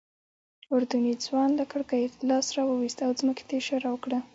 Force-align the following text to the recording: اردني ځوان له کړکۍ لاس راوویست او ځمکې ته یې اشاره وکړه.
اردني 0.73 1.13
ځوان 1.25 1.49
له 1.59 1.65
کړکۍ 1.71 2.03
لاس 2.29 2.47
راوویست 2.55 2.99
او 3.07 3.11
ځمکې 3.19 3.43
ته 3.47 3.51
یې 3.55 3.59
اشاره 3.61 3.87
وکړه. 3.91 4.19